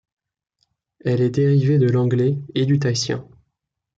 Elle 1.05 1.21
est 1.21 1.29
dérivée 1.29 1.77
de 1.77 1.87
l'anglais 1.87 2.39
et 2.55 2.65
du 2.65 2.79
tahitien. 2.79 3.27